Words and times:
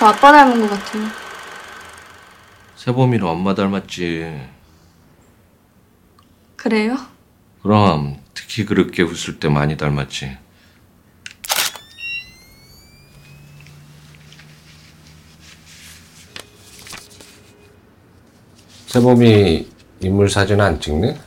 저 0.00 0.06
아빠 0.06 0.32
닮은 0.32 0.62
것 0.62 0.70
같아요. 0.70 1.04
세범이는 2.76 3.26
엄마 3.26 3.54
닮았지. 3.54 4.48
그래요? 6.56 6.96
그럼 7.62 8.16
특히 8.32 8.64
그렇게 8.64 9.02
웃을 9.02 9.38
때 9.38 9.50
많이 9.50 9.76
닮았지. 9.76 10.38
세범이 18.86 19.68
인물 20.00 20.30
사진 20.30 20.62
안 20.62 20.80
찍네? 20.80 21.20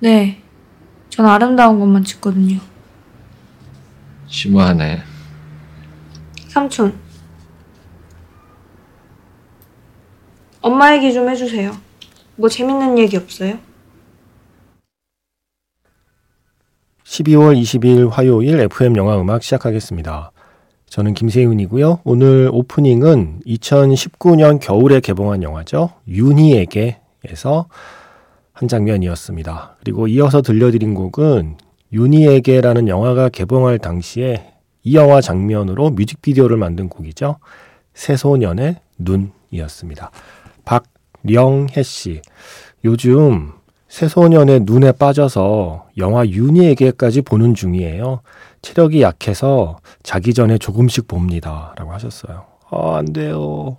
네. 0.00 0.42
전 1.10 1.26
아름다운 1.26 1.78
것만 1.78 2.02
찍거든요. 2.02 2.58
심하네. 4.26 5.04
삼촌. 6.48 7.01
엄마 10.62 10.94
얘기 10.94 11.12
좀 11.12 11.28
해주세요. 11.28 11.72
뭐 12.36 12.48
재밌는 12.48 12.96
얘기 12.98 13.16
없어요? 13.16 13.58
12월 17.04 17.60
22일 17.60 18.08
화요일 18.08 18.60
FM 18.60 18.96
영화 18.96 19.20
음악 19.20 19.42
시작하겠습니다. 19.42 20.30
저는 20.86 21.14
김세윤이고요. 21.14 22.00
오늘 22.04 22.48
오프닝은 22.52 23.40
2019년 23.44 24.60
겨울에 24.60 25.00
개봉한 25.00 25.42
영화죠. 25.42 25.90
윤희에게에서 26.06 27.66
한 28.52 28.68
장면이었습니다. 28.68 29.76
그리고 29.80 30.06
이어서 30.06 30.42
들려드린 30.42 30.94
곡은 30.94 31.56
윤희에게라는 31.92 32.86
영화가 32.86 33.30
개봉할 33.30 33.78
당시에 33.78 34.52
이 34.84 34.94
영화 34.94 35.20
장면으로 35.20 35.90
뮤직비디오를 35.90 36.56
만든 36.56 36.88
곡이죠. 36.88 37.38
새소년의 37.94 38.76
눈이었습니다. 38.98 40.10
박령혜 40.64 41.82
씨. 41.82 42.22
요즘 42.84 43.52
새소년의 43.88 44.60
눈에 44.60 44.92
빠져서 44.92 45.88
영화 45.98 46.26
윤희에게까지 46.26 47.22
보는 47.22 47.54
중이에요. 47.54 48.22
체력이 48.62 49.02
약해서 49.02 49.78
자기 50.02 50.32
전에 50.32 50.56
조금씩 50.58 51.08
봅니다. 51.08 51.74
라고 51.76 51.92
하셨어요. 51.92 52.46
아, 52.70 52.96
안 52.96 53.12
돼요. 53.12 53.76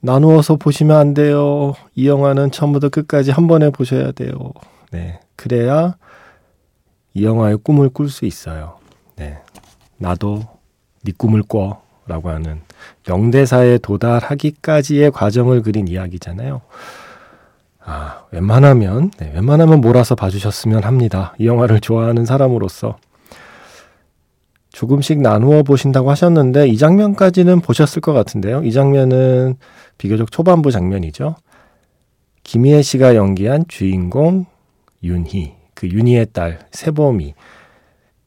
나누어서 0.00 0.56
보시면 0.56 0.96
안 0.96 1.14
돼요. 1.14 1.74
이 1.94 2.06
영화는 2.06 2.50
처음부터 2.50 2.88
끝까지 2.88 3.30
한 3.30 3.46
번에 3.46 3.70
보셔야 3.70 4.12
돼요. 4.12 4.32
네. 4.90 5.20
그래야 5.36 5.96
이 7.14 7.24
영화의 7.24 7.58
꿈을 7.62 7.88
꿀 7.88 8.08
수 8.08 8.26
있어요. 8.26 8.78
네. 9.16 9.38
나도 9.96 10.42
네 11.02 11.12
꿈을 11.16 11.42
꿔. 11.42 11.82
라고 12.06 12.28
하는 12.28 12.60
명대사에 13.06 13.78
도달하기까지의 13.78 15.10
과정을 15.10 15.62
그린 15.62 15.88
이야기잖아요. 15.88 16.60
아, 17.82 18.24
웬만하면, 18.30 19.10
네, 19.18 19.32
웬만하면 19.34 19.80
몰아서 19.80 20.14
봐주셨으면 20.14 20.84
합니다. 20.84 21.34
이 21.38 21.46
영화를 21.46 21.80
좋아하는 21.80 22.24
사람으로서. 22.24 22.98
조금씩 24.72 25.20
나누어 25.20 25.62
보신다고 25.62 26.10
하셨는데 26.10 26.68
이 26.68 26.78
장면까지는 26.78 27.60
보셨을 27.60 28.00
것 28.00 28.12
같은데요. 28.12 28.62
이 28.62 28.72
장면은 28.72 29.56
비교적 29.98 30.30
초반부 30.30 30.70
장면이죠. 30.70 31.34
김희애 32.44 32.82
씨가 32.82 33.16
연기한 33.16 33.64
주인공 33.68 34.46
윤희, 35.02 35.54
그 35.74 35.88
윤희의 35.88 36.28
딸 36.32 36.60
세범이. 36.70 37.34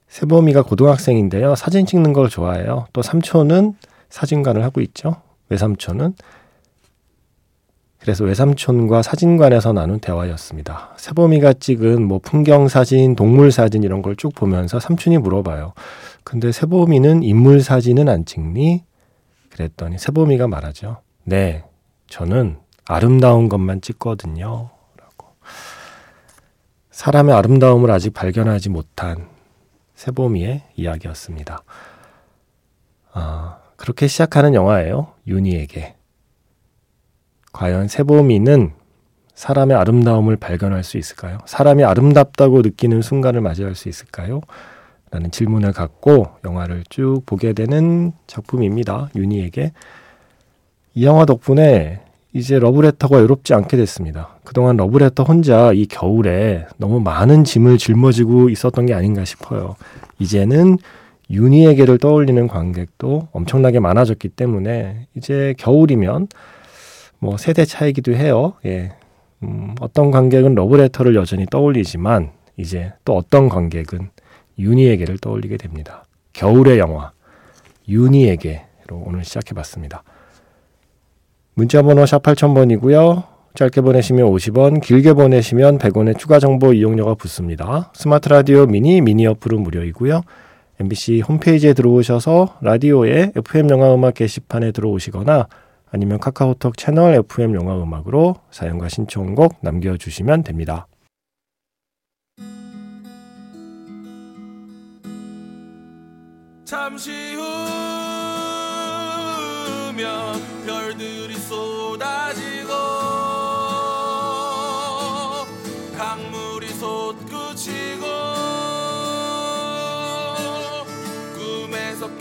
세범이가 0.07 0.63
고등학생인데요. 0.63 1.55
사진 1.55 1.85
찍는 1.85 2.13
걸 2.13 2.29
좋아해요. 2.29 2.85
또 2.93 3.01
삼촌은 3.01 3.75
사진관을 4.13 4.63
하고 4.63 4.79
있죠. 4.81 5.23
외삼촌은. 5.49 6.13
그래서 7.97 8.23
외삼촌과 8.25 9.01
사진관에서 9.01 9.73
나눈 9.73 9.99
대화였습니다. 9.99 10.93
세범이가 10.97 11.53
찍은 11.53 12.05
뭐 12.05 12.19
풍경 12.19 12.67
사진, 12.67 13.15
동물 13.15 13.51
사진 13.51 13.81
이런 13.81 14.03
걸 14.03 14.15
쭉 14.15 14.35
보면서 14.35 14.79
삼촌이 14.79 15.17
물어봐요. 15.17 15.73
근데 16.23 16.51
세범이는 16.51 17.23
인물 17.23 17.63
사진은 17.63 18.07
안 18.07 18.23
찍니? 18.23 18.83
그랬더니 19.49 19.97
세범이가 19.97 20.47
말하죠. 20.47 21.01
네, 21.23 21.63
저는 22.07 22.59
아름다운 22.85 23.49
것만 23.49 23.81
찍거든요. 23.81 24.69
라고. 24.95 25.27
사람의 26.91 27.33
아름다움을 27.33 27.89
아직 27.89 28.13
발견하지 28.13 28.69
못한 28.69 29.27
세범이의 29.95 30.61
이야기였습니다. 30.75 31.63
아, 33.13 33.62
그렇게 33.83 34.07
시작하는 34.07 34.53
영화예요. 34.53 35.07
윤희에게. 35.27 35.95
과연 37.51 37.89
세범이는 37.89 38.71
사람의 39.35 39.75
아름다움을 39.75 40.37
발견할 40.37 40.85
수 40.85 40.97
있을까요? 40.97 41.39
사람이 41.45 41.83
아름답다고 41.83 42.61
느끼는 42.61 43.01
순간을 43.01 43.41
맞이할 43.41 43.75
수 43.75 43.89
있을까요? 43.89 44.39
라는 45.11 45.31
질문을 45.31 45.73
갖고 45.73 46.27
영화를 46.45 46.85
쭉 46.87 47.23
보게 47.25 47.51
되는 47.51 48.13
작품입니다. 48.25 49.09
윤희에게. 49.17 49.73
이 50.93 51.05
영화 51.05 51.25
덕분에 51.25 51.99
이제 52.31 52.59
러브레터가 52.59 53.17
외롭지 53.17 53.53
않게 53.53 53.75
됐습니다. 53.75 54.37
그동안 54.45 54.77
러브레터 54.77 55.23
혼자 55.23 55.73
이 55.73 55.87
겨울에 55.87 56.67
너무 56.77 57.01
많은 57.01 57.43
짐을 57.43 57.77
짊어지고 57.77 58.49
있었던 58.49 58.85
게 58.85 58.93
아닌가 58.93 59.25
싶어요. 59.25 59.75
이제는 60.19 60.77
윤희에게를 61.33 61.97
떠올리는 61.97 62.47
관객도 62.47 63.29
엄청나게 63.31 63.79
많아졌기 63.79 64.29
때문에 64.29 65.07
이제 65.15 65.55
겨울이면 65.57 66.27
뭐 67.19 67.37
세대 67.37 67.65
차이기도 67.65 68.13
해요. 68.13 68.53
예. 68.65 68.91
음, 69.41 69.75
어떤 69.81 70.11
관객은 70.11 70.55
러브레터를 70.55 71.15
여전히 71.15 71.45
떠올리지만 71.49 72.31
이제 72.57 72.93
또 73.03 73.15
어떤 73.17 73.49
관객은 73.49 74.09
윤희에게를 74.59 75.17
떠올리게 75.17 75.57
됩니다. 75.57 76.05
겨울의 76.33 76.77
영화 76.77 77.11
윤희에게로 77.87 79.03
오늘 79.05 79.25
시작해 79.25 79.53
봤습니다. 79.55 80.03
문자 81.55 81.81
번호 81.81 82.05
샵 82.05 82.23
8000번이고요. 82.23 83.33
짧게 83.55 83.81
보내시면 83.81 84.27
50원, 84.27 84.81
길게 84.81 85.13
보내시면 85.13 85.77
100원의 85.77 86.17
추가 86.17 86.39
정보 86.39 86.73
이용료가 86.73 87.15
붙습니다. 87.15 87.91
스마트 87.93 88.29
라디오 88.29 88.65
미니, 88.65 89.01
미니 89.01 89.27
어플은 89.27 89.61
무료이고요. 89.61 90.21
MBC 90.83 91.21
홈페이지에 91.21 91.73
들어오셔서 91.73 92.57
라디오의 92.61 93.33
FM 93.35 93.69
영화 93.69 93.93
음악 93.93 94.15
게시판에 94.15 94.71
들어오시거나 94.71 95.47
아니면 95.89 96.19
카카오톡 96.19 96.77
채널 96.77 97.13
FM 97.15 97.55
영화 97.55 97.81
음악으로 97.81 98.35
사연과 98.51 98.89
신청곡 98.89 99.57
남겨주시면 99.61 100.43
됩니다. 100.43 100.87
잠시 106.65 107.35
후면 109.85 110.41
별들이 110.65 111.35
쏟아지 111.35 112.52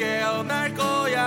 깨어날 0.02 0.74
거야. 0.74 1.22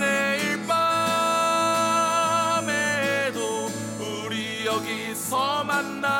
내일 0.00 0.66
밤에도 0.66 2.10
우리 4.00 4.66
여기서 4.66 5.62
만나. 5.62 6.16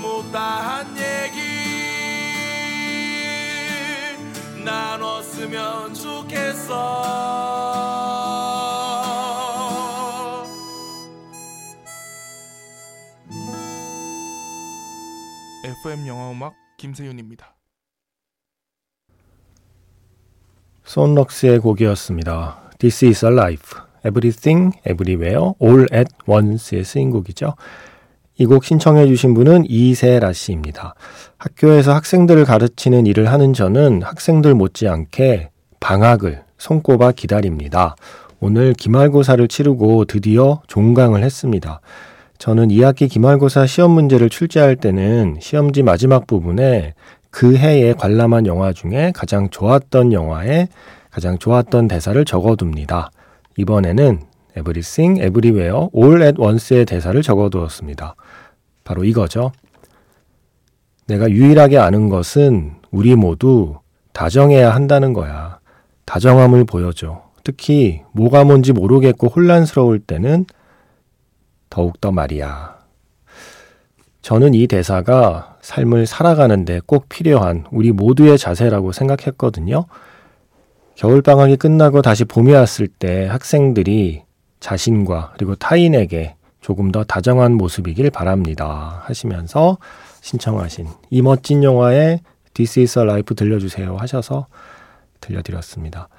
못다한 0.00 0.96
얘기 0.96 1.40
나눴으면 4.62 5.94
좋겠어 5.94 7.41
FM 15.82 16.06
영화음악 16.06 16.54
김세윤입니다. 16.78 17.56
손럭스의 20.84 21.58
곡이었습니다. 21.58 22.70
This 22.78 23.04
is 23.04 23.24
a 23.24 23.32
life. 23.32 23.80
Everything, 24.06 24.76
Everywhere, 24.88 25.54
All 25.60 25.86
at 25.92 26.12
Once의 26.26 26.84
쓰인 26.84 27.10
곡이죠. 27.10 27.56
이 28.38 28.46
곡 28.46 28.64
신청해 28.64 29.08
주신 29.08 29.34
분은 29.34 29.64
이세라 29.68 30.32
씨입니다. 30.32 30.94
학교에서 31.38 31.92
학생들을 31.94 32.44
가르치는 32.44 33.06
일을 33.06 33.32
하는 33.32 33.52
저는 33.52 34.02
학생들 34.02 34.54
못지않게 34.54 35.50
방학을 35.80 36.44
손꼽아 36.58 37.10
기다립니다. 37.10 37.96
오늘 38.38 38.72
기말고사를 38.72 39.46
치르고 39.48 40.04
드디어 40.04 40.62
종강을 40.68 41.24
했습니다. 41.24 41.80
저는 42.42 42.70
2학기 42.70 43.08
기말고사 43.08 43.66
시험 43.66 43.92
문제를 43.92 44.28
출제할 44.28 44.74
때는 44.74 45.36
시험지 45.40 45.84
마지막 45.84 46.26
부분에 46.26 46.94
그 47.30 47.54
해에 47.54 47.92
관람한 47.92 48.46
영화 48.46 48.72
중에 48.72 49.12
가장 49.14 49.48
좋았던 49.48 50.12
영화에 50.12 50.66
가장 51.08 51.38
좋았던 51.38 51.86
대사를 51.86 52.24
적어둡니다. 52.24 53.12
이번에는 53.58 54.22
Everything, 54.58 55.24
Everywhere, 55.24 55.86
All 55.94 56.20
at 56.20 56.40
Once의 56.40 56.84
대사를 56.84 57.22
적어두었습니다. 57.22 58.16
바로 58.82 59.04
이거죠. 59.04 59.52
내가 61.06 61.30
유일하게 61.30 61.78
아는 61.78 62.08
것은 62.08 62.72
우리 62.90 63.14
모두 63.14 63.76
다정해야 64.14 64.74
한다는 64.74 65.12
거야. 65.12 65.60
다정함을 66.06 66.64
보여줘. 66.64 67.22
특히 67.44 68.02
뭐가 68.10 68.42
뭔지 68.42 68.72
모르겠고 68.72 69.28
혼란스러울 69.28 70.00
때는 70.00 70.46
더욱더 71.72 72.12
말이야. 72.12 72.76
저는 74.20 74.52
이 74.52 74.66
대사가 74.66 75.56
삶을 75.62 76.06
살아가는데 76.06 76.80
꼭 76.84 77.08
필요한 77.08 77.64
우리 77.70 77.92
모두의 77.92 78.36
자세라고 78.36 78.92
생각했거든요. 78.92 79.86
겨울방학이 80.96 81.56
끝나고 81.56 82.02
다시 82.02 82.26
봄이 82.26 82.52
왔을 82.52 82.88
때 82.88 83.26
학생들이 83.26 84.22
자신과 84.60 85.32
그리고 85.34 85.54
타인에게 85.54 86.36
조금 86.60 86.92
더 86.92 87.04
다정한 87.04 87.54
모습이길 87.54 88.10
바랍니다. 88.10 89.02
하시면서 89.06 89.78
신청하신 90.20 90.88
이 91.08 91.22
멋진 91.22 91.64
영화의 91.64 92.20
This 92.52 92.80
is 92.80 92.98
a 92.98 93.04
Life 93.04 93.34
들려주세요 93.34 93.96
하셔서 93.96 94.46
들려드렸습니다. 95.20 96.10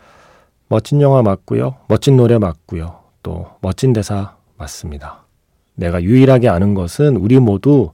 멋진 0.67 0.99
영화 0.99 1.21
맞고요. 1.21 1.75
멋진 1.87 2.17
노래 2.17 2.39
맞고요. 2.39 3.01
또 3.21 3.51
멋진 3.61 3.93
대사 3.93 4.35
맞습니다. 4.57 5.22
내가 5.75 6.01
유일하게 6.03 6.49
아는 6.49 6.73
것은 6.73 7.17
우리 7.17 7.39
모두 7.39 7.91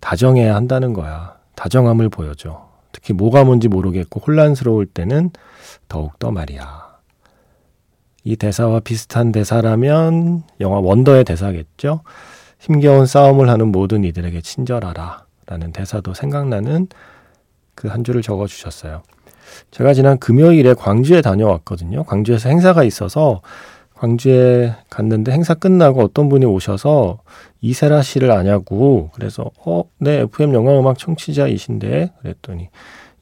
다정해야 0.00 0.54
한다는 0.54 0.92
거야. 0.92 1.36
다정함을 1.54 2.08
보여줘. 2.08 2.66
특히 2.92 3.12
뭐가 3.14 3.44
뭔지 3.44 3.68
모르겠고 3.68 4.20
혼란스러울 4.20 4.86
때는 4.86 5.30
더욱더 5.88 6.30
말이야. 6.30 6.86
이 8.24 8.36
대사와 8.36 8.80
비슷한 8.80 9.32
대사라면 9.32 10.42
영화 10.60 10.78
원더의 10.80 11.24
대사겠죠. 11.24 12.00
힘겨운 12.58 13.06
싸움을 13.06 13.48
하는 13.48 13.68
모든 13.70 14.04
이들에게 14.04 14.40
친절하라. 14.40 15.24
라는 15.46 15.72
대사도 15.72 16.12
생각나는 16.14 16.88
그 17.76 17.88
한 17.88 18.02
줄을 18.02 18.22
적어 18.22 18.46
주셨어요. 18.46 19.02
제가 19.70 19.94
지난 19.94 20.18
금요일에 20.18 20.74
광주에 20.74 21.20
다녀왔거든요. 21.20 22.02
광주에서 22.04 22.48
행사가 22.48 22.82
있어서 22.82 23.42
광주에 23.96 24.74
갔는데 24.90 25.32
행사 25.32 25.54
끝나고 25.54 26.02
어떤 26.02 26.28
분이 26.28 26.44
오셔서 26.44 27.18
이세라 27.60 28.02
씨를 28.02 28.30
아냐고 28.30 29.10
그래서 29.14 29.50
어, 29.64 29.84
네 29.98 30.20
FM 30.20 30.54
영화 30.54 30.78
음악 30.78 30.98
청취자이신데 30.98 32.12
그랬더니 32.20 32.68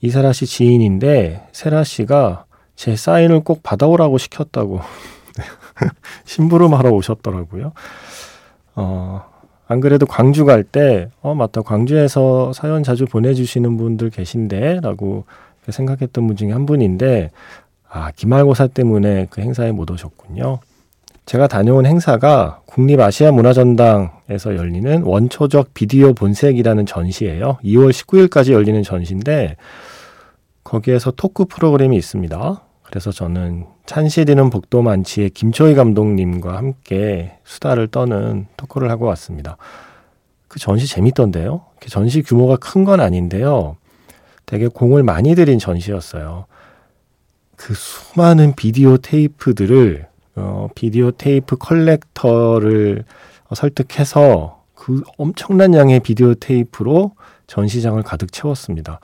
이세라 0.00 0.32
씨 0.32 0.47
지인인데 0.47 1.47
세라 1.53 1.85
씨가 1.85 2.44
제 2.76 2.97
사인을 2.97 3.41
꼭 3.41 3.62
받아오라고 3.62 4.19
시켰다고 4.19 4.81
심부름하러 6.25 6.91
오셨더라고요. 6.91 7.73
어, 8.77 9.25
안 9.67 9.81
그래도 9.81 10.06
광주 10.06 10.44
갈 10.44 10.62
때, 10.62 11.09
어, 11.23 11.35
맞다. 11.35 11.62
광주에서 11.62 12.53
사연 12.53 12.82
자주 12.82 13.06
보내주시는 13.06 13.77
분들 13.77 14.11
계신데, 14.11 14.81
라고 14.82 15.25
생각했던 15.69 16.27
분 16.27 16.37
중에 16.37 16.53
한 16.53 16.67
분인데, 16.67 17.31
아, 17.96 18.11
기말고사 18.11 18.67
때문에 18.67 19.29
그 19.31 19.41
행사에 19.41 19.70
못 19.70 19.88
오셨군요. 19.88 20.58
제가 21.26 21.46
다녀온 21.46 21.87
행사가 21.87 22.61
국립아시아문화전당에서 22.67 24.56
열리는 24.56 25.02
원초적 25.05 25.73
비디오 25.75 26.12
본색이라는 26.12 26.87
전시예요. 26.87 27.58
2월 27.62 27.93
19일까지 27.93 28.50
열리는 28.52 28.82
전시인데 28.82 29.55
거기에서 30.64 31.12
토크 31.12 31.44
프로그램이 31.44 31.96
있습니다. 31.96 32.62
그래서 32.82 33.12
저는 33.12 33.67
찬시리는 33.87 34.50
복도 34.50 34.82
만치의 34.82 35.31
김초희 35.31 35.76
감독님과 35.76 36.56
함께 36.56 37.38
수다를 37.44 37.87
떠는 37.87 38.46
토크를 38.56 38.91
하고 38.91 39.06
왔습니다. 39.06 39.56
그 40.49 40.58
전시 40.58 40.88
재밌던데요. 40.88 41.62
전시 41.88 42.23
규모가 42.23 42.56
큰 42.56 42.85
건 42.85 42.99
아닌데요. 43.00 43.76
되게 44.46 44.67
공을 44.67 45.05
많이 45.05 45.37
들인 45.37 45.61
전시였어요. 45.61 46.46
그 47.64 47.72
수많은 47.72 48.52
비디오 48.55 48.99
테이프들을 48.99 50.06
어, 50.37 50.69
비디오 50.75 51.11
테이프 51.11 51.56
컬렉터를 51.56 53.05
설득해서 53.55 54.61
그 54.75 55.02
엄청난 55.16 55.72
양의 55.72 56.00
비디오 56.00 56.34
테이프로 56.34 57.12
전시장을 57.46 58.02
가득 58.02 58.32
채웠습니다. 58.32 59.00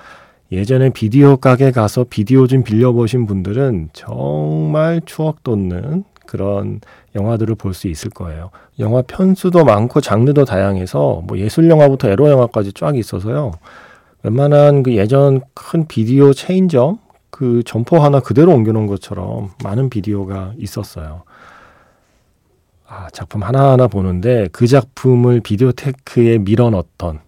예전에 0.52 0.90
비디오 0.90 1.38
가게 1.38 1.70
가서 1.70 2.04
비디오 2.04 2.46
좀 2.46 2.62
빌려보신 2.62 3.24
분들은 3.24 3.90
정말 3.94 5.00
추억 5.06 5.42
돋는 5.42 6.04
그런 6.26 6.82
영화들을 7.14 7.54
볼 7.54 7.72
수 7.72 7.88
있을 7.88 8.10
거예요. 8.10 8.50
영화 8.78 9.00
편수도 9.00 9.64
많고 9.64 10.02
장르도 10.02 10.44
다양해서 10.44 11.22
뭐 11.26 11.38
예술 11.38 11.70
영화부터 11.70 12.10
에로 12.10 12.28
영화까지 12.28 12.74
쫙 12.74 12.98
있어서요. 12.98 13.52
웬만한 14.22 14.82
그 14.82 14.94
예전 14.96 15.40
큰 15.54 15.86
비디오 15.86 16.34
체인점 16.34 16.98
그 17.40 17.62
점포 17.64 17.98
하나 17.98 18.20
그대로 18.20 18.52
옮겨놓은 18.52 18.86
것처럼 18.86 19.48
많은 19.64 19.88
비디오가 19.88 20.52
있었어요. 20.58 21.22
아, 22.86 23.08
작품 23.14 23.42
하나하나 23.42 23.88
보는데 23.88 24.46
그 24.52 24.66
작품을 24.66 25.40
비디오 25.40 25.72
테크에 25.72 26.36
밀어 26.36 26.68
넣었던 26.68 27.20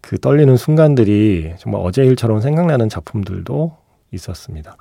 그 0.00 0.20
떨리는 0.20 0.56
순간들이 0.56 1.54
정말 1.58 1.80
어제 1.84 2.04
일처럼 2.04 2.40
생각나는 2.40 2.88
작품들도 2.88 3.76
있었습니다. 4.12 4.76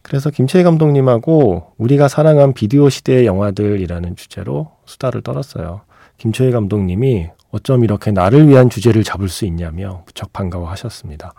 그래서 0.00 0.30
김채희 0.30 0.64
감독님하고 0.64 1.74
우리가 1.76 2.08
사랑한 2.08 2.54
비디오 2.54 2.88
시대의 2.88 3.26
영화들이라는 3.26 4.16
주제로 4.16 4.70
수다를 4.86 5.20
떨었어요. 5.20 5.82
김채희 6.16 6.52
감독님이 6.52 7.28
어쩜 7.50 7.84
이렇게 7.84 8.12
나를 8.12 8.48
위한 8.48 8.70
주제를 8.70 9.04
잡을 9.04 9.28
수 9.28 9.44
있냐며 9.44 10.04
무척 10.06 10.32
반가워하셨습니다. 10.32 11.34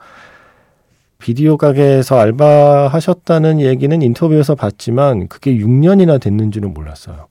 비디오 1.25 1.57
가게에서 1.57 2.19
알바하셨다는 2.19 3.59
얘기는 3.59 3.99
인터뷰에서 3.99 4.53
봤지만 4.53 5.27
그게 5.27 5.57
6년이나 5.57 6.21
됐는지는 6.21 6.71
몰랐어요. 6.71 7.29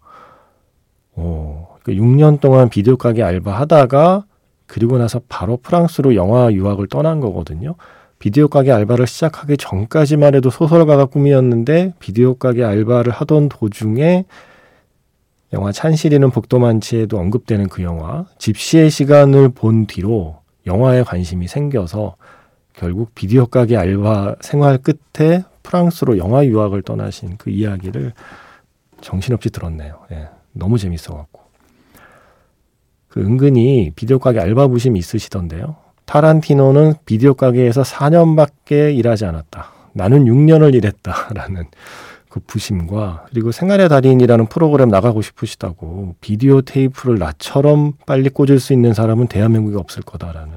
오, 1.14 1.68
6년 1.84 2.40
동안 2.40 2.68
비디오 2.68 2.96
가게 2.96 3.22
알바하다가 3.22 4.24
그리고 4.66 4.98
나서 4.98 5.20
바로 5.28 5.58
프랑스로 5.58 6.16
영화 6.16 6.52
유학을 6.52 6.88
떠난 6.88 7.20
거거든요. 7.20 7.76
비디오 8.18 8.48
가게 8.48 8.72
알바를 8.72 9.06
시작하기 9.06 9.58
전까지만 9.58 10.34
해도 10.34 10.50
소설가가 10.50 11.04
꿈이었는데 11.04 11.94
비디오 12.00 12.34
가게 12.34 12.64
알바를 12.64 13.12
하던 13.12 13.48
도중에 13.48 14.24
영화 15.52 15.70
찬실이는 15.70 16.32
복도만치에도 16.32 17.16
언급되는 17.16 17.68
그 17.68 17.84
영화 17.84 18.24
집시의 18.38 18.90
시간을 18.90 19.50
본 19.50 19.86
뒤로 19.86 20.38
영화에 20.66 21.04
관심이 21.04 21.46
생겨서 21.46 22.16
결국 22.74 23.14
비디오 23.14 23.46
가게 23.46 23.76
알바 23.76 24.36
생활 24.40 24.78
끝에 24.78 25.44
프랑스로 25.62 26.18
영화 26.18 26.44
유학을 26.44 26.82
떠나신 26.82 27.36
그 27.38 27.50
이야기를 27.50 28.12
정신없이 29.00 29.50
들었네요. 29.50 30.00
예, 30.12 30.28
너무 30.52 30.78
재밌어갖고. 30.78 31.42
그 33.08 33.20
은근히 33.20 33.92
비디오 33.94 34.18
가게 34.18 34.40
알바 34.40 34.68
부심 34.68 34.96
있으시던데요. 34.96 35.76
타란티노는 36.04 36.94
비디오 37.06 37.34
가게에서 37.34 37.82
4년밖에 37.82 38.96
일하지 38.96 39.24
않았다. 39.24 39.70
나는 39.92 40.24
6년을 40.24 40.74
일했다라는 40.74 41.66
그 42.28 42.40
부심과 42.40 43.26
그리고 43.30 43.52
생활의 43.52 43.88
달인이라는 43.88 44.46
프로그램 44.46 44.88
나가고 44.88 45.22
싶으시다고 45.22 46.16
비디오 46.20 46.62
테이프를 46.62 47.18
나처럼 47.18 47.92
빨리 48.06 48.28
꽂을 48.28 48.58
수 48.58 48.72
있는 48.72 48.92
사람은 48.92 49.28
대한민국에 49.28 49.76
없을 49.76 50.02
거다라는 50.02 50.54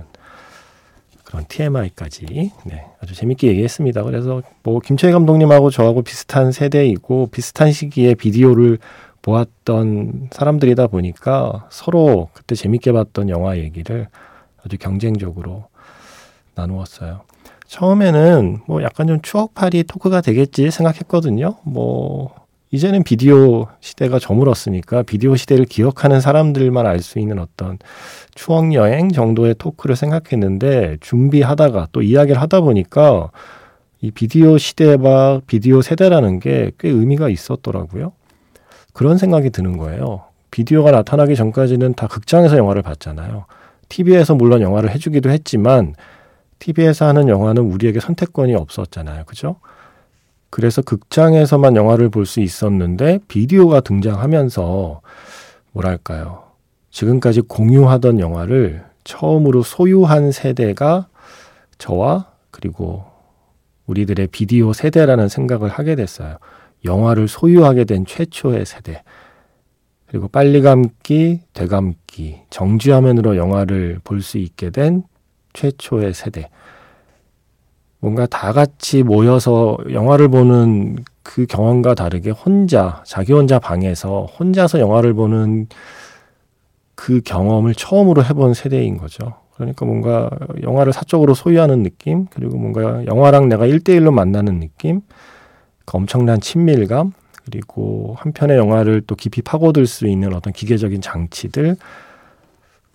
그런 1.27 1.43
TMI까지 1.45 2.25
네, 2.63 2.85
아주 3.01 3.13
재밌게 3.13 3.49
얘기했습니다. 3.49 4.01
그래서 4.03 4.41
뭐 4.63 4.79
김철희 4.79 5.11
감독님하고 5.11 5.69
저하고 5.69 6.01
비슷한 6.01 6.53
세대이고 6.53 7.27
비슷한 7.33 7.73
시기에 7.73 8.13
비디오를 8.13 8.77
보았던 9.21 10.29
사람들이다 10.31 10.87
보니까 10.87 11.67
서로 11.69 12.29
그때 12.31 12.55
재밌게 12.55 12.93
봤던 12.93 13.27
영화 13.27 13.57
얘기를 13.57 14.07
아주 14.63 14.77
경쟁적으로 14.77 15.65
나누었어요. 16.55 17.23
처음에는 17.65 18.59
뭐 18.65 18.81
약간 18.81 19.07
좀 19.07 19.21
추억팔이 19.21 19.83
토크가 19.83 20.21
되겠지 20.21 20.71
생각했거든요. 20.71 21.57
뭐 21.63 22.33
이제는 22.71 23.03
비디오 23.03 23.67
시대가 23.79 24.19
저물었으니까 24.19 25.03
비디오 25.03 25.35
시대를 25.35 25.65
기억하는 25.65 26.19
사람들만 26.19 26.85
알 26.85 26.99
수 26.99 27.19
있는 27.19 27.39
어떤 27.39 27.77
추억 28.35 28.73
여행 28.73 29.09
정도의 29.09 29.55
토크를 29.57 29.95
생각했는데 29.95 30.97
준비하다가 30.99 31.87
또 31.93 32.01
이야기를 32.01 32.41
하다 32.41 32.61
보니까 32.61 33.31
이 34.01 34.11
비디오 34.11 34.57
시대와 34.57 35.41
비디오 35.47 35.81
세대라는 35.81 36.39
게 36.39 36.71
꽤 36.77 36.89
의미가 36.89 37.29
있었더라고요. 37.29 38.11
그런 38.93 39.17
생각이 39.17 39.49
드는 39.51 39.77
거예요. 39.77 40.23
비디오가 40.51 40.91
나타나기 40.91 41.35
전까지는 41.35 41.93
다 41.93 42.07
극장에서 42.07 42.57
영화를 42.57 42.81
봤잖아요. 42.81 43.45
TV에서 43.89 44.35
물론 44.35 44.61
영화를 44.61 44.89
해주기도 44.91 45.29
했지만 45.29 45.93
TV에서 46.59 47.05
하는 47.05 47.29
영화는 47.29 47.63
우리에게 47.63 47.99
선택권이 47.99 48.55
없었잖아요. 48.55 49.23
그죠? 49.25 49.57
그래서 50.49 50.81
극장에서만 50.81 51.75
영화를 51.75 52.09
볼 52.09 52.25
수 52.25 52.39
있었는데 52.39 53.19
비디오가 53.27 53.81
등장하면서 53.81 55.01
뭐랄까요. 55.73 56.43
지금까지 56.91 57.41
공유하던 57.41 58.19
영화를 58.19 58.83
처음으로 59.03 59.61
소유한 59.63 60.31
세대가 60.31 61.07
저와 61.77 62.31
그리고 62.51 63.05
우리들의 63.85 64.27
비디오 64.27 64.73
세대라는 64.73 65.29
생각을 65.29 65.69
하게 65.69 65.95
됐어요. 65.95 66.37
영화를 66.85 67.27
소유하게 67.27 67.85
된 67.85 68.05
최초의 68.05 68.65
세대. 68.65 69.03
그리고 70.07 70.27
빨리 70.27 70.61
감기, 70.61 71.41
되감기, 71.53 72.41
정지화면으로 72.49 73.35
영화를 73.37 73.99
볼 74.03 74.21
수 74.21 74.37
있게 74.37 74.69
된 74.69 75.03
최초의 75.53 76.13
세대. 76.13 76.49
뭔가 77.99 78.25
다 78.27 78.53
같이 78.53 79.03
모여서 79.03 79.77
영화를 79.91 80.27
보는 80.27 80.97
그 81.23 81.45
경험과 81.45 81.95
다르게 81.95 82.29
혼자, 82.29 83.03
자기 83.05 83.33
혼자 83.33 83.59
방에서 83.59 84.25
혼자서 84.39 84.79
영화를 84.79 85.13
보는 85.13 85.67
그 86.95 87.21
경험을 87.21 87.75
처음으로 87.75 88.23
해본 88.23 88.53
세대인 88.53 88.97
거죠. 88.97 89.33
그러니까 89.55 89.85
뭔가 89.85 90.29
영화를 90.61 90.93
사적으로 90.93 91.33
소유하는 91.33 91.81
느낌, 91.81 92.27
그리고 92.27 92.57
뭔가 92.57 93.03
영화랑 93.05 93.49
내가 93.49 93.65
1대1로 93.65 94.11
만나는 94.11 94.59
느낌, 94.59 95.01
그 95.85 95.97
엄청난 95.97 96.39
친밀감, 96.39 97.13
그리고 97.43 98.15
한 98.19 98.33
편의 98.33 98.57
영화를 98.57 99.01
또 99.07 99.15
깊이 99.15 99.41
파고들 99.41 99.87
수 99.87 100.07
있는 100.07 100.33
어떤 100.35 100.53
기계적인 100.53 101.01
장치들, 101.01 101.75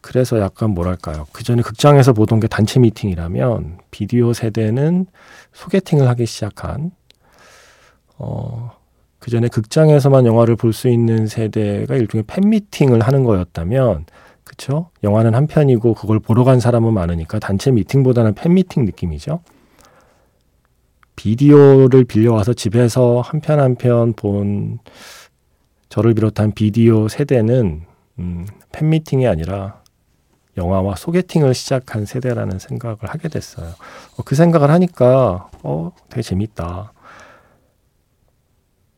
그래서 0.03 0.41
약간 0.41 0.71
뭐랄까요. 0.71 1.27
그 1.33 1.45
전에 1.45 1.63
극장에서 1.63 2.13
보던 2.13 2.41
게 2.41 2.49
단체 2.49 2.81
미팅이라면 2.81 3.79
비디오 3.91 4.33
세대는 4.35 5.07
소개팅을 5.55 6.09
하기 6.09 6.27
시작한, 6.27 6.91
어, 8.19 8.73
그 9.21 9.31
전에 9.31 9.49
극장에서만 9.49 10.27
영화를 10.27 10.57
볼 10.57 10.73
수 10.73 10.89
있는 10.89 11.27
세대가 11.29 11.95
일종의 11.97 12.25
팬미팅을 12.27 13.01
하는 13.01 13.25
거였다면, 13.25 14.07
그쵸? 14.45 14.91
영화는 15.05 15.35
한 15.35 15.47
편이고 15.47 15.95
그걸 15.95 16.19
보러 16.19 16.45
간 16.45 16.59
사람은 16.61 16.93
많으니까 16.93 17.39
단체 17.39 17.71
미팅보다는 17.71 18.35
팬미팅 18.35 18.85
느낌이죠. 18.85 19.41
비디오를 21.17 22.05
빌려와서 22.05 22.55
집에서 22.55 23.21
한 23.21 23.41
편 23.41 23.61
한 23.61 23.77
편 23.77 24.13
본 24.15 24.79
저를 25.89 26.15
비롯한 26.15 26.53
비디오 26.53 27.07
세대는 27.09 27.83
음, 28.19 28.47
팬미팅이 28.73 29.27
아니라 29.29 29.82
영화와 30.57 30.97
소개팅을 30.97 31.55
시작한 31.55 32.05
세대라는 32.05 32.59
생각을 32.59 32.99
하게 33.03 33.29
됐어요. 33.29 33.69
어, 34.17 34.23
그 34.25 34.35
생각을 34.35 34.71
하니까 34.71 35.51
어, 35.63 35.93
되게 36.11 36.23
재밌다. 36.23 36.93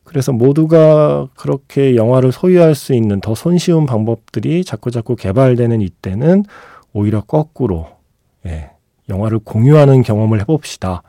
그래서 0.03 0.31
모두가 0.31 1.27
그렇게 1.35 1.95
영화를 1.95 2.31
소유할 2.31 2.75
수 2.75 2.93
있는 2.93 3.19
더 3.21 3.35
손쉬운 3.35 3.85
방법들이 3.85 4.63
자꾸자꾸 4.63 5.15
개발되는 5.15 5.81
이때는 5.81 6.43
오히려 6.93 7.21
거꾸로 7.21 7.87
예, 8.45 8.71
영화를 9.09 9.39
공유하는 9.39 10.03
경험을 10.03 10.41
해봅시다. 10.41 11.01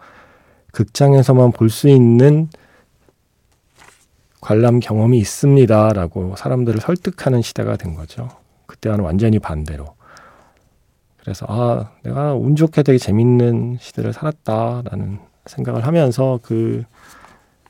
극장에서만 0.73 1.53
볼 1.53 1.69
수 1.71 1.89
있는 1.89 2.49
관람 4.41 4.79
경험이 4.79 5.19
있습니다라고 5.19 6.37
사람들을 6.37 6.81
설득하는 6.81 7.43
시대가 7.43 7.77
된 7.77 7.95
거죠. 7.95 8.29
그때와는 8.67 9.05
완전히 9.05 9.39
반대로. 9.41 9.96
그래서 11.27 11.45
아 11.49 11.91
내가 12.05 12.35
운 12.35 12.55
좋게 12.55 12.85
되게 12.85 12.99
재밌는 12.99 13.79
시대를 13.81 14.13
살았다라는 14.13 15.19
생각을 15.47 15.85
하면서 15.85 16.39
그 16.41 16.85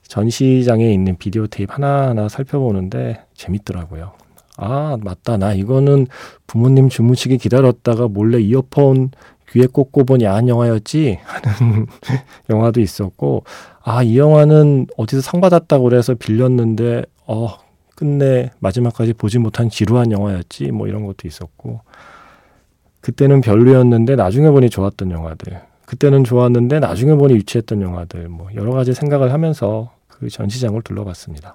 전시장에 0.02 0.92
있는 0.92 1.16
비디오 1.16 1.46
테이프 1.46 1.72
하나하나 1.72 2.28
살펴보는데 2.28 3.24
재밌더라고요. 3.32 4.12
아 4.58 4.98
맞다. 5.02 5.38
나 5.38 5.54
이거는 5.54 6.06
부모님 6.46 6.90
주무시기 6.90 7.38
기다렸다가 7.38 8.08
몰래 8.08 8.38
이어폰 8.40 9.12
귀에 9.50 9.66
꽂고 9.66 10.04
본 10.04 10.20
야한 10.20 10.48
영화였지? 10.48 11.18
하는 11.24 11.86
영화도 12.50 12.82
있었고 12.82 13.44
아 13.82 14.02
이 14.02 14.18
영화는 14.18 14.88
어디서 14.98 15.22
상 15.22 15.40
받았다고 15.40 15.84
그래서 15.84 16.14
빌렸는데 16.14 17.04
어 17.26 17.56
끝내 17.94 18.50
마지막까지 18.58 19.14
보지 19.14 19.38
못한 19.38 19.70
지루한 19.70 20.12
영화였지? 20.12 20.72
뭐 20.72 20.88
이런 20.88 21.06
것도 21.06 21.26
있었고 21.26 21.80
그때는 23.06 23.40
별로였는데 23.40 24.16
나중에 24.16 24.50
보니 24.50 24.68
좋았던 24.68 25.12
영화들 25.12 25.60
그때는 25.84 26.24
좋았는데 26.24 26.80
나중에 26.80 27.14
보니 27.14 27.34
유치했던 27.34 27.80
영화들 27.80 28.28
뭐 28.28 28.48
여러 28.56 28.72
가지 28.72 28.94
생각을 28.94 29.32
하면서 29.32 29.92
그 30.08 30.28
전시장을 30.28 30.82
둘러봤습니다. 30.82 31.54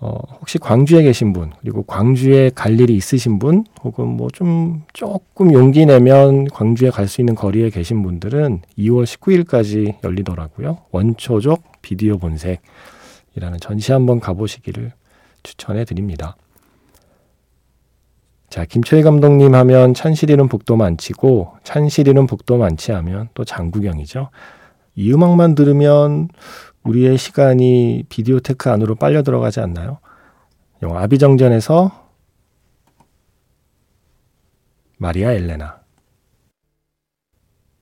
어, 0.00 0.18
혹시 0.40 0.56
광주에 0.56 1.02
계신 1.02 1.34
분, 1.34 1.52
그리고 1.60 1.82
광주에 1.82 2.50
갈 2.54 2.80
일이 2.80 2.96
있으신 2.96 3.38
분, 3.38 3.66
혹은 3.84 4.08
뭐 4.08 4.30
좀 4.32 4.84
조금 4.94 5.52
용기 5.52 5.84
내면 5.84 6.46
광주에 6.46 6.88
갈 6.88 7.06
수 7.06 7.20
있는 7.20 7.34
거리에 7.34 7.68
계신 7.68 8.02
분들은 8.02 8.62
2월 8.78 9.04
19일까지 9.04 10.02
열리더라고요. 10.02 10.78
원초적 10.92 11.82
비디오 11.82 12.16
본색이라는 12.16 13.58
전시 13.60 13.92
한번 13.92 14.18
가보시기를 14.18 14.92
추천해 15.42 15.84
드립니다. 15.84 16.36
자, 18.52 18.66
김철희 18.66 19.02
감독님 19.02 19.54
하면 19.54 19.94
찬실이는 19.94 20.46
복도 20.48 20.76
만치고 20.76 21.54
찬실이는 21.64 22.26
복도 22.26 22.58
만치 22.58 22.92
하면 22.92 23.30
또 23.32 23.46
장구경이죠. 23.46 24.28
이 24.94 25.10
음악만 25.10 25.54
들으면 25.54 26.28
우리의 26.82 27.16
시간이 27.16 28.04
비디오 28.10 28.40
테크 28.40 28.68
안으로 28.68 28.96
빨려 28.96 29.22
들어가지 29.22 29.60
않나요? 29.60 30.00
영화 30.82 31.00
아비정전에서 31.00 31.92
마리아 34.98 35.32
엘레나 35.32 35.80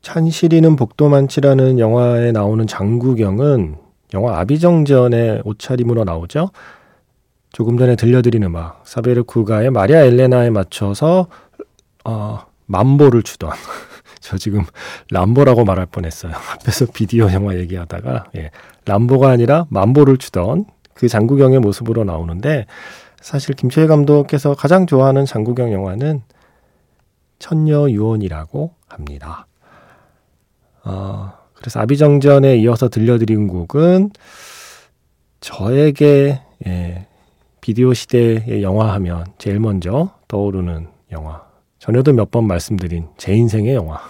찬실이는 0.02 0.76
복도 0.76 1.08
많지라는 1.08 1.80
영화에 1.80 2.30
나오는 2.30 2.64
장국영은 2.64 3.74
영화 4.14 4.38
아비정전의 4.38 5.42
옷차림으로 5.44 6.04
나오죠. 6.04 6.50
조금 7.52 7.78
전에 7.78 7.96
들려드린 7.96 8.42
음악 8.44 8.82
사비에르 8.84 9.33
쿠가의 9.33 9.70
마리아 9.70 10.02
엘레나에 10.02 10.50
맞춰서 10.50 11.26
어, 12.04 12.40
맘보를 12.66 13.22
추던 13.22 13.50
저 14.20 14.38
지금 14.38 14.64
람보라고 15.10 15.64
말할 15.64 15.86
뻔했어요. 15.86 16.32
앞에서 16.54 16.86
비디오 16.92 17.30
영화 17.32 17.56
얘기하다가 17.56 18.26
예, 18.36 18.50
람보가 18.84 19.30
아니라 19.30 19.66
만보를 19.70 20.18
추던 20.18 20.66
그 20.94 21.08
장구경의 21.08 21.60
모습으로 21.60 22.04
나오는데 22.04 22.66
사실 23.20 23.54
김철 23.54 23.86
감독께서 23.86 24.54
가장 24.54 24.86
좋아하는 24.86 25.24
장구경 25.24 25.72
영화는 25.72 26.22
천녀 27.38 27.90
유언이라고 27.90 28.74
합니다. 28.86 29.46
어, 30.84 31.32
그래서 31.54 31.80
아비정전에 31.80 32.56
이어서 32.58 32.88
들려드린 32.88 33.48
곡은 33.48 34.10
저에게 35.40 36.40
예, 36.66 37.06
비디오 37.60 37.92
시대의 37.92 38.62
영화 38.62 38.92
하면 38.94 39.26
제일 39.38 39.60
먼저 39.60 40.10
떠오르는 40.28 40.88
영화. 41.12 41.42
전에도 41.78 42.12
몇 42.12 42.30
번 42.30 42.46
말씀드린 42.46 43.08
제 43.16 43.34
인생의 43.34 43.74
영화. 43.74 44.00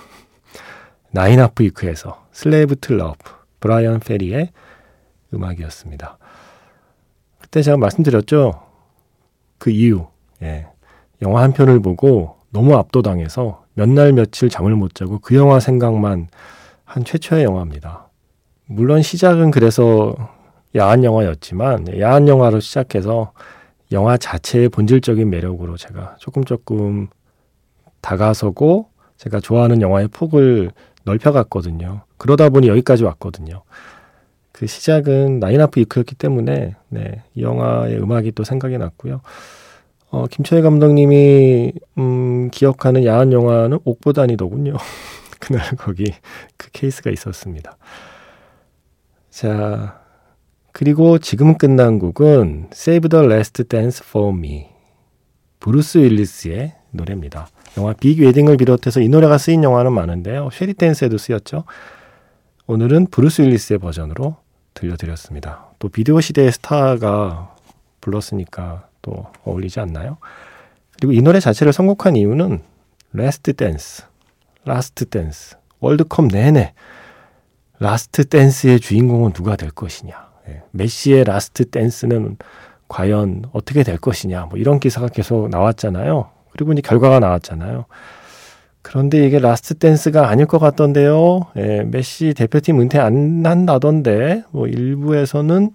Nine 1.12 1.40
Half 1.40 1.62
Week에서 1.64 2.24
Slave 2.32 2.76
to 2.76 2.90
Love 2.90 3.16
브라이언 3.60 4.00
페리의 4.00 4.50
음악이었습니다. 5.34 6.18
그때 7.40 7.62
제가 7.62 7.76
말씀드렸죠. 7.76 8.62
그 9.58 9.70
이유. 9.70 10.06
예. 10.42 10.66
영화 11.22 11.42
한 11.42 11.52
편을 11.52 11.80
보고 11.80 12.36
너무 12.50 12.76
압도당해서 12.76 13.64
몇 13.74 13.88
날 13.88 14.12
며칠 14.12 14.48
잠을 14.48 14.74
못 14.76 14.94
자고 14.94 15.18
그 15.18 15.34
영화 15.36 15.58
생각만 15.60 16.28
한 16.84 17.04
최초의 17.04 17.44
영화입니다. 17.44 18.08
물론 18.66 19.02
시작은 19.02 19.50
그래서 19.50 20.14
야한 20.76 21.04
영화였지만 21.04 21.98
야한 21.98 22.28
영화로 22.28 22.60
시작해서 22.60 23.32
영화 23.92 24.16
자체의 24.16 24.68
본질적인 24.68 25.28
매력으로 25.28 25.76
제가 25.76 26.16
조금 26.18 26.44
조금 26.44 27.08
다가서고 28.00 28.88
제가 29.16 29.40
좋아하는 29.40 29.82
영화의 29.82 30.08
폭을 30.08 30.70
넓혀갔거든요. 31.04 32.02
그러다 32.16 32.48
보니 32.50 32.68
여기까지 32.68 33.04
왔거든요. 33.04 33.62
그 34.52 34.66
시작은 34.66 35.40
나인아프 35.40 35.80
이크였기 35.80 36.14
때문에 36.14 36.76
네, 36.88 37.22
이 37.34 37.42
영화의 37.42 38.00
음악이 38.00 38.32
또 38.32 38.44
생각이 38.44 38.78
났고요. 38.78 39.20
어, 40.10 40.26
김철희 40.26 40.62
감독님이 40.62 41.72
음, 41.98 42.50
기억하는 42.50 43.04
야한 43.04 43.32
영화는 43.32 43.78
옥보단이더군요. 43.84 44.74
그날 45.40 45.62
거기 45.76 46.12
그 46.56 46.70
케이스가 46.72 47.10
있었습니다. 47.10 47.76
자, 49.30 49.99
그리고 50.72 51.18
지금 51.18 51.58
끝난 51.58 51.98
곡은 51.98 52.68
Save 52.72 53.08
the 53.08 53.26
Last 53.26 53.64
Dance 53.64 54.04
for 54.06 54.34
Me. 54.36 54.68
브루스 55.58 55.98
윌리스의 55.98 56.74
노래입니다. 56.90 57.48
영화 57.76 57.92
Big 57.92 58.20
Wedding을 58.20 58.56
비롯해서 58.56 59.00
이 59.00 59.08
노래가 59.08 59.38
쓰인 59.38 59.62
영화는 59.62 59.92
많은데요. 59.92 60.50
Shall 60.52 60.74
We 60.74 60.83
Dance에도 60.83 61.18
쓰였죠. 61.18 61.64
오늘은 62.66 63.06
브루스 63.06 63.42
윌리스의 63.42 63.78
버전으로 63.78 64.36
들려드렸습니다. 64.74 65.72
또 65.78 65.88
비디오 65.88 66.20
시대의 66.20 66.52
스타가 66.52 67.54
불렀으니까 68.00 68.88
또 69.02 69.26
어울리지 69.44 69.80
않나요? 69.80 70.18
그리고 70.96 71.12
이 71.12 71.20
노래 71.20 71.40
자체를 71.40 71.72
선곡한 71.72 72.16
이유는 72.16 72.62
last 73.12 73.54
dance, 73.54 74.04
last 74.64 75.06
dance, 75.06 75.56
월드컵 75.80 76.26
내내 76.26 76.74
last 77.78 78.24
dance의 78.24 78.80
주인공은 78.80 79.32
누가 79.32 79.56
될 79.56 79.70
것이냐. 79.70 80.29
예, 80.50 80.62
메시의 80.72 81.24
last 81.24 81.70
dance는 81.70 82.36
과연 82.88 83.44
어떻게 83.52 83.82
될 83.82 83.96
것이냐. 83.96 84.46
뭐 84.46 84.58
이런 84.58 84.80
기사가 84.80 85.08
계속 85.08 85.48
나왔잖아요. 85.48 86.28
그리고 86.52 86.72
이제 86.72 86.82
결과가 86.82 87.20
나왔잖아요. 87.20 87.86
그런데 88.82 89.26
이게 89.26 89.38
last 89.38 89.74
dance가 89.74 90.28
아닐 90.28 90.46
것 90.46 90.58
같던데요. 90.58 91.46
예, 91.56 91.82
메시 91.82 92.34
대표팀 92.34 92.80
은퇴 92.80 92.98
안 92.98 93.44
한다던데, 93.44 94.44
뭐 94.50 94.66
일부에서는 94.66 95.70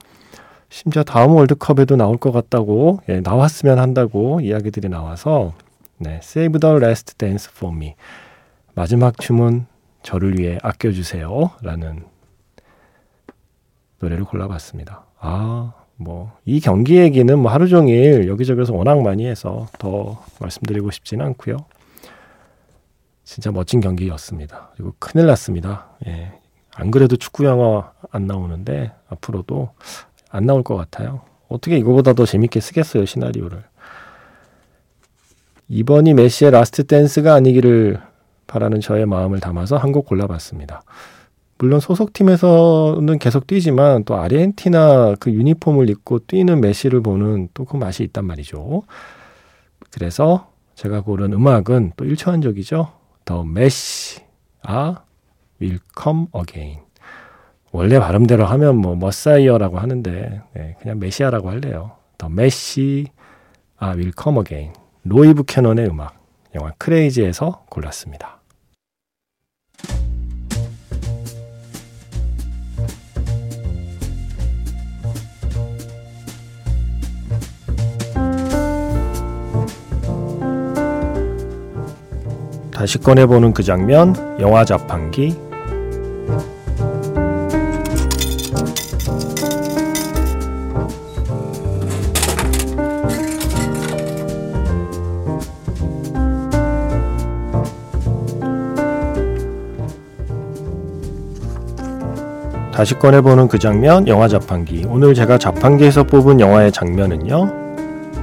심지어 0.70 1.04
다음 1.04 1.36
월드컵에도 1.36 1.96
나올 1.96 2.18
것 2.18 2.32
같다고, 2.32 3.00
예, 3.10 3.22
나왔으면 3.22 3.80
한다고 3.80 4.42
이야기들이 4.42 4.90
나와서, 4.90 5.54
네, 5.98 6.20
Save 6.22 6.60
the 6.60 6.76
Last 6.78 7.18
Dance 7.18 7.50
for 7.56 7.74
Me. 7.74 7.96
마지막 8.74 9.18
춤은 9.20 9.68
저를 10.04 10.38
위해 10.38 10.58
아껴주세요. 10.62 11.52
라는 11.62 12.04
노래를 14.00 14.26
골라봤습니다. 14.26 15.06
아, 15.20 15.74
뭐, 15.98 16.34
이 16.46 16.60
경기 16.60 16.98
얘기는 16.98 17.40
뭐 17.40 17.52
하루 17.52 17.68
종일 17.68 18.28
여기저기서 18.28 18.74
워낙 18.74 19.02
많이 19.02 19.26
해서 19.26 19.68
더 19.80 20.24
말씀드리고 20.40 20.92
싶지는 20.92 21.26
않고요. 21.28 21.58
진짜 23.24 23.52
멋진 23.52 23.80
경기였습니다. 23.82 24.72
그리고 24.76 24.94
큰일 25.00 25.26
났습니다. 25.28 25.88
예. 26.08 26.34
안 26.76 26.92
그래도 26.92 27.16
축구 27.16 27.46
영화 27.46 27.92
안 28.12 28.28
나오는데 28.28 28.92
앞으로도 29.10 29.70
안 30.30 30.46
나올 30.46 30.62
것 30.64 30.76
같아요. 30.76 31.22
어떻게 31.48 31.78
이거보다 31.78 32.14
더 32.14 32.26
재밌게 32.26 32.60
쓰겠어요, 32.60 33.06
시나리오를. 33.06 33.64
이번이 35.70 36.14
메시의 36.14 36.52
last 36.52 36.84
dance가 36.84 37.34
아니기를 37.34 38.00
바라는 38.48 38.82
저의 38.82 39.06
마음을 39.06 39.40
담아서 39.40 39.78
한 39.78 39.92
곡 39.92 40.06
골라봤습니다. 40.06 40.82
물론 41.58 41.80
소속팀에서는 41.80 43.18
계속 43.20 43.48
뛰지만 43.48 44.04
또 44.04 44.16
아르헨티나 44.18 45.16
그 45.20 45.32
유니폼을 45.32 45.90
입고 45.90 46.20
뛰는 46.28 46.60
메시를 46.62 47.02
보는 47.02 47.50
또 47.54 47.66
그 47.66 47.78
맛이 47.78 48.04
있단 48.04 48.26
말이죠. 48.26 48.84
그래서 49.92 50.52
제가 50.76 51.02
고른 51.02 51.32
음악은 51.34 51.94
또 51.96 52.04
일차원적이죠. 52.06 52.92
The 53.24 53.44
Messiah, 53.44 55.04
come 55.60 56.28
again. 56.36 56.82
원래 57.72 58.00
발음대로 58.00 58.46
하면 58.46 58.78
뭐 58.78 58.96
Messiah라고 58.96 59.80
하는데 59.80 60.42
네, 60.54 60.76
그냥 60.82 61.00
메시아라고 61.00 61.50
할래요. 61.50 61.92
The 62.18 62.30
Messiah 62.30 63.92
will 63.92 64.12
come 64.22 64.40
again. 64.40 64.74
로이 65.04 65.34
부캐넌의 65.34 65.88
음악, 65.88 66.20
영화 66.54 66.72
Crazy에서 66.78 67.66
골랐습니다. 67.70 68.35
다시 82.76 82.98
꺼내보는 82.98 83.54
그 83.54 83.64
장면, 83.64 84.14
영화 84.38 84.66
자판기. 84.66 85.34
다시 102.74 102.94
꺼내보는 103.00 103.48
그 103.48 103.58
장면, 103.58 104.06
영화 104.10 104.28
자판기. 104.28 104.86
오늘 104.90 105.14
제가 105.14 105.38
자판기에서 105.38 106.04
뽑은 106.04 106.42
영화의 106.42 106.74
장면은요. 106.74 107.54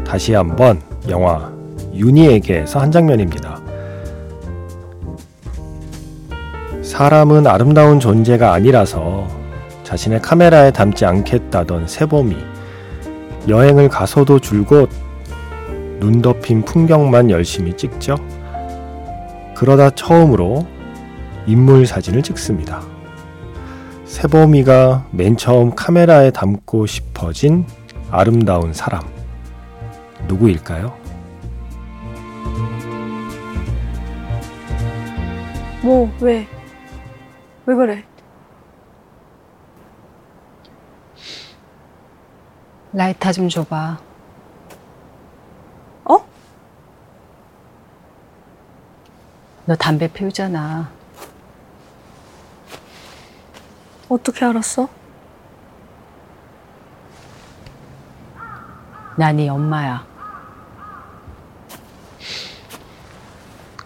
다시 0.06 0.34
한번 0.34 0.82
영화 1.08 1.50
윤희에게서 1.94 2.80
한 2.80 2.92
장면입니다. 2.92 3.71
사람은 7.02 7.48
아름다운 7.48 7.98
존재가 7.98 8.52
아니라서 8.52 9.26
자신의 9.82 10.22
카메라에 10.22 10.70
담지 10.70 11.04
않겠다던 11.04 11.88
세범이 11.88 12.36
여행을 13.48 13.88
가서도 13.88 14.38
줄곧 14.38 14.88
눈 15.98 16.22
덮인 16.22 16.64
풍경만 16.64 17.28
열심히 17.30 17.76
찍죠. 17.76 18.14
그러다 19.56 19.90
처음으로 19.90 20.64
인물 21.48 21.86
사진을 21.86 22.22
찍습니다. 22.22 22.82
세범이가 24.04 25.08
맨 25.10 25.36
처음 25.36 25.74
카메라에 25.74 26.30
담고 26.30 26.86
싶어진 26.86 27.66
아름다운 28.12 28.72
사람. 28.72 29.02
누구일까요? 30.28 30.94
뭐, 35.82 36.08
왜? 36.20 36.46
왜 37.66 37.74
그래? 37.74 38.04
라이터 42.92 43.32
좀 43.32 43.48
줘봐. 43.48 43.98
어? 46.04 46.26
너 49.64 49.74
담배 49.76 50.08
피우잖아. 50.08 50.90
어떻게 54.08 54.44
알았어? 54.44 54.88
나네 59.16 59.48
엄마야. 59.48 60.04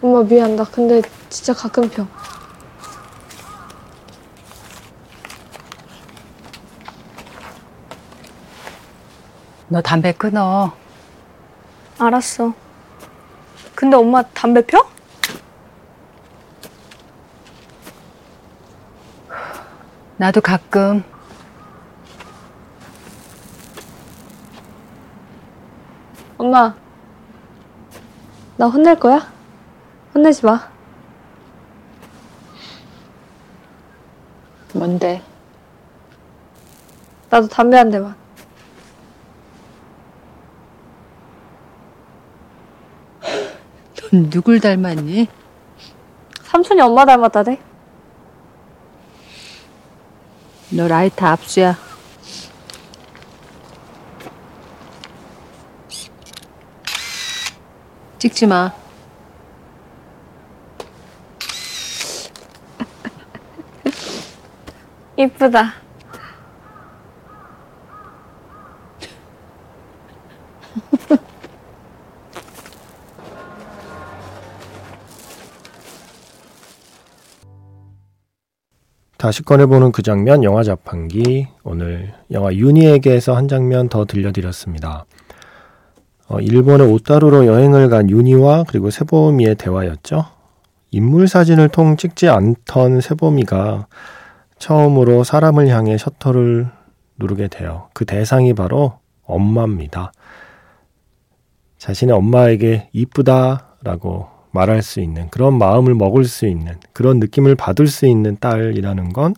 엄마 0.01 0.23
미안. 0.23 0.55
나 0.55 0.63
근데 0.63 1.01
진짜 1.29 1.53
가끔 1.53 1.89
펴. 1.89 2.05
너 9.77 9.81
담배 9.83 10.11
끊어. 10.11 10.73
알았어. 11.99 12.51
근데 13.75 13.95
엄마 13.95 14.23
담배 14.23 14.65
펴? 14.65 14.83
나도 20.17 20.41
가끔 20.41 21.03
엄마. 26.39 26.73
나 28.55 28.65
혼낼 28.65 28.99
거야? 28.99 29.31
혼내지 30.15 30.43
마. 30.43 30.71
뭔데? 34.73 35.21
나도 37.29 37.47
담배 37.47 37.77
한 37.77 37.91
대만. 37.91 38.26
누굴 44.11 44.59
닮았니? 44.59 45.27
삼촌이 46.43 46.81
엄마 46.81 47.05
닮았다대. 47.05 47.59
너 50.71 50.87
라이터 50.87 51.27
압수야. 51.27 51.77
찍지 58.17 58.47
마. 58.47 58.73
이쁘다. 65.17 65.86
다시 79.27 79.43
꺼내보는 79.43 79.91
그 79.91 80.03
장면 80.03 80.41
영화 80.45 80.63
자판기 80.63 81.49
오늘 81.65 82.13
영화 82.31 82.53
윤희에게서 82.53 83.35
한 83.35 83.49
장면 83.49 83.89
더 83.89 84.05
들려드렸습니다. 84.05 85.05
어, 86.29 86.39
일본의 86.39 86.87
오타루로 86.87 87.45
여행을 87.45 87.89
간 87.89 88.09
윤희와 88.09 88.63
그리고 88.69 88.89
세보미의 88.89 89.55
대화였죠. 89.55 90.23
인물 90.91 91.27
사진을 91.27 91.67
통 91.67 91.97
찍지 91.97 92.29
않던 92.29 93.01
세보미가 93.01 93.87
처음으로 94.59 95.25
사람을 95.25 95.67
향해 95.67 95.97
셔터를 95.97 96.71
누르게 97.19 97.49
돼요. 97.49 97.89
그 97.91 98.05
대상이 98.05 98.53
바로 98.53 98.99
엄마입니다. 99.25 100.13
자신의 101.79 102.15
엄마에게 102.15 102.87
이쁘다라고 102.93 104.36
말할 104.57 104.81
수 104.81 104.99
있는 104.99 105.29
그런 105.29 105.57
마음을 105.57 105.93
먹을 105.93 106.25
수 106.25 106.47
있는 106.47 106.75
그런 106.93 107.19
느낌을 107.19 107.55
받을 107.55 107.87
수 107.87 108.07
있는 108.07 108.37
딸이라는 108.39 109.13
건 109.13 109.35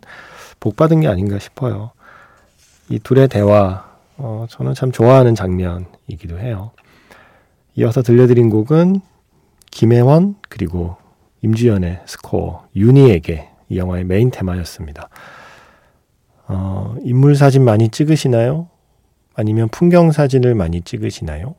복받은 0.62 1.01
게 1.01 1.08
아닌가 1.08 1.38
싶어요. 1.39 1.91
이 2.89 2.99
둘의 2.99 3.27
대화 3.27 3.86
어, 4.17 4.45
저는 4.49 4.73
참 4.73 4.91
좋아하는 4.91 5.36
장면이기도 5.36 6.39
해요. 6.39 6.71
이어서 7.75 8.01
들려드린 8.01 8.49
곡은 8.49 9.01
김혜원 9.71 10.36
그리고 10.47 10.97
임주연의 11.41 12.01
스코어 12.05 12.67
윤희에게 12.75 13.49
이 13.69 13.77
영화의 13.77 14.05
메인 14.05 14.32
테마였습니다. 14.32 15.10
어, 16.47 16.95
인물 17.03 17.36
사진 17.36 17.63
많이 17.63 17.89
찍으시나요? 17.89 18.67
아니면 19.36 19.67
풍경 19.69 20.12
사진을 20.12 20.55
많이 20.55 20.82
찍으시나요? 20.82 21.55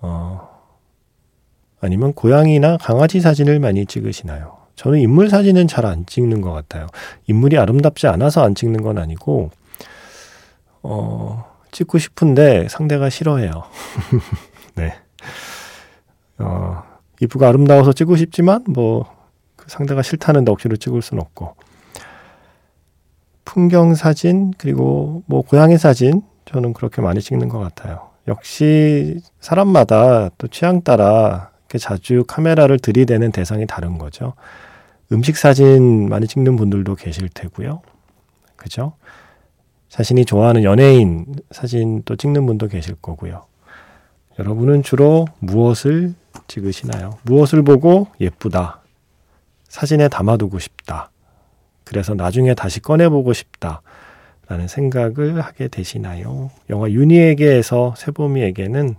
어, 0.00 0.49
아니면 1.80 2.12
고양이나 2.12 2.76
강아지 2.76 3.20
사진을 3.20 3.58
많이 3.58 3.86
찍으시나요? 3.86 4.58
저는 4.76 4.98
인물 5.00 5.28
사진은 5.28 5.66
잘 5.66 5.84
안 5.84 6.06
찍는 6.06 6.40
것 6.40 6.52
같아요. 6.52 6.86
인물이 7.26 7.58
아름답지 7.58 8.06
않아서 8.06 8.42
안 8.42 8.54
찍는 8.54 8.82
건 8.82 8.98
아니고, 8.98 9.50
어, 10.82 11.44
찍고 11.70 11.98
싶은데 11.98 12.66
상대가 12.68 13.10
싫어해요. 13.10 13.50
네. 14.76 14.94
어, 16.38 16.82
이쁘고 17.20 17.44
아름다워서 17.46 17.92
찍고 17.92 18.16
싶지만, 18.16 18.64
뭐, 18.68 19.04
그 19.56 19.66
상대가 19.68 20.00
싫다는데 20.02 20.50
억지로 20.50 20.76
찍을 20.76 21.02
순 21.02 21.18
없고. 21.20 21.54
풍경 23.44 23.94
사진, 23.94 24.52
그리고 24.56 25.22
뭐, 25.26 25.42
고양이 25.42 25.76
사진, 25.76 26.22
저는 26.46 26.72
그렇게 26.72 27.02
많이 27.02 27.20
찍는 27.20 27.48
것 27.48 27.58
같아요. 27.58 28.08
역시 28.28 29.18
사람마다 29.40 30.30
또 30.38 30.46
취향 30.48 30.82
따라 30.82 31.50
자주 31.78 32.24
카메라를 32.26 32.78
들이대는 32.78 33.32
대상이 33.32 33.66
다른 33.66 33.98
거죠. 33.98 34.34
음식 35.12 35.36
사진 35.36 36.08
많이 36.08 36.26
찍는 36.26 36.56
분들도 36.56 36.94
계실 36.94 37.28
테고요. 37.28 37.82
그죠? 38.56 38.94
자신이 39.88 40.24
좋아하는 40.24 40.62
연예인 40.62 41.26
사진도 41.50 42.16
찍는 42.16 42.46
분도 42.46 42.68
계실 42.68 42.94
거고요. 42.94 43.44
여러분은 44.38 44.82
주로 44.82 45.26
무엇을 45.40 46.14
찍으시나요? 46.46 47.18
무엇을 47.22 47.62
보고 47.62 48.06
예쁘다. 48.20 48.80
사진에 49.68 50.08
담아두고 50.08 50.58
싶다. 50.58 51.10
그래서 51.84 52.14
나중에 52.14 52.54
다시 52.54 52.80
꺼내보고 52.80 53.32
싶다. 53.32 53.82
라는 54.48 54.66
생각을 54.66 55.40
하게 55.40 55.68
되시나요? 55.68 56.50
영화 56.70 56.90
윤희에게에서 56.90 57.94
세보미에게는 57.96 58.96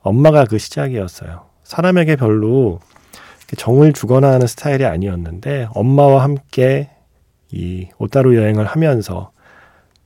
엄마가 0.00 0.44
그 0.44 0.58
시작이었어요. 0.58 1.46
사람에게 1.66 2.14
별로 2.14 2.78
정을 3.56 3.92
주거나 3.92 4.30
하는 4.30 4.46
스타일이 4.46 4.84
아니었는데 4.84 5.68
엄마와 5.74 6.22
함께 6.22 6.90
이 7.50 7.88
오따루 7.98 8.36
여행을 8.36 8.64
하면서 8.66 9.32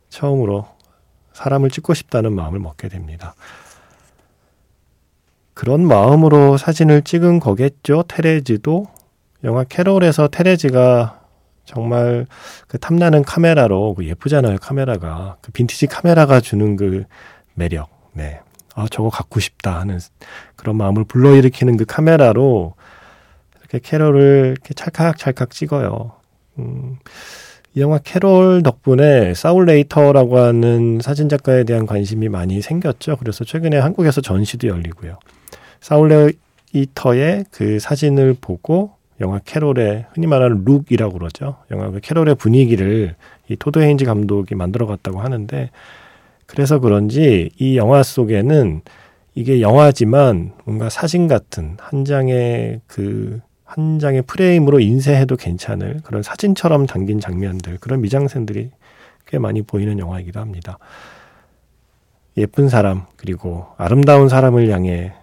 처음으로 0.08 0.66
사람을 1.34 1.68
찍고 1.68 1.92
싶다는 1.92 2.32
마음을 2.32 2.60
먹게 2.60 2.88
됩니다. 2.88 3.34
그런 5.52 5.86
마음으로 5.86 6.56
사진을 6.56 7.02
찍은 7.02 7.40
거겠죠. 7.40 8.04
테레즈도 8.08 8.86
영화 9.44 9.64
캐롤에서 9.64 10.28
테레즈가 10.28 11.20
정말 11.66 12.26
그 12.68 12.78
탐나는 12.78 13.22
카메라로 13.22 13.94
그 13.94 14.06
예쁘잖아요 14.06 14.56
카메라가 14.62 15.36
그 15.42 15.52
빈티지 15.52 15.88
카메라가 15.88 16.40
주는 16.40 16.76
그 16.76 17.04
매력 17.52 17.90
네. 18.14 18.40
아 18.80 18.86
저거 18.90 19.10
갖고 19.10 19.40
싶다 19.40 19.78
하는 19.78 19.98
그런 20.56 20.76
마음을 20.76 21.04
불러일으키는 21.04 21.76
그 21.76 21.84
카메라로 21.84 22.74
이렇게 23.58 23.78
캐롤을 23.78 24.52
이렇게 24.52 24.72
찰칵찰칵 24.72 25.50
찍어요. 25.50 26.12
음, 26.58 26.96
이 27.74 27.80
영화 27.80 27.98
캐롤 27.98 28.62
덕분에 28.62 29.34
사울레이터라고 29.34 30.38
하는 30.38 30.98
사진 31.02 31.28
작가에 31.28 31.64
대한 31.64 31.84
관심이 31.84 32.30
많이 32.30 32.62
생겼죠. 32.62 33.16
그래서 33.18 33.44
최근에 33.44 33.78
한국에서 33.78 34.22
전시도 34.22 34.66
열리고요. 34.68 35.18
사울레이터의 35.80 37.44
그 37.50 37.78
사진을 37.78 38.36
보고 38.40 38.92
영화 39.20 39.38
캐롤의 39.40 40.06
흔히 40.14 40.26
말하는 40.26 40.64
look이라고 40.64 41.18
그러죠. 41.18 41.58
영화 41.70 41.90
그 41.90 42.00
캐롤의 42.00 42.36
분위기를 42.36 43.14
이 43.48 43.56
토드 43.56 43.78
헤인즈 43.78 44.06
감독이 44.06 44.54
만들어 44.54 44.86
갔다고 44.86 45.20
하는데 45.20 45.70
그래서 46.50 46.80
그런지 46.80 47.50
이 47.58 47.76
영화 47.76 48.02
속에는 48.02 48.82
이게 49.34 49.60
영화지만 49.60 50.52
뭔가 50.64 50.88
사진 50.88 51.28
같은 51.28 51.76
한 51.78 52.04
장의 52.04 52.80
그 52.86 53.40
한 53.70 54.00
장의 54.00 54.22
프레임으로 54.22 54.80
인쇄해도 54.80 55.36
괜찮을 55.36 56.00
그런 56.02 56.24
사진처럼 56.24 56.86
담긴 56.86 57.20
장면들 57.20 57.78
그런 57.78 58.00
미장센들이 58.00 58.72
꽤 59.26 59.38
많이 59.38 59.62
보이는 59.62 59.96
영화이기도 59.96 60.40
합니다. 60.40 60.76
예쁜 62.36 62.68
사람 62.68 63.06
그리고 63.14 63.68
아름다운 63.76 64.28
사람을 64.28 64.68
향해 64.70 65.14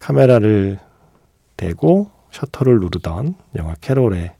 카메라를 0.00 0.80
대고 1.56 2.10
셔터를 2.32 2.80
누르던 2.80 3.36
영화 3.54 3.76
캐롤의 3.80 4.32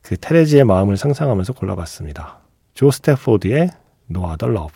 그 0.00 0.16
테레즈의 0.16 0.64
마음을 0.64 0.96
상상하면서 0.96 1.52
골라봤습니다. 1.52 2.38
조 2.72 2.90
스태포드의 2.90 3.68
No 4.14 4.30
Other 4.30 4.52
Love. 4.52 4.74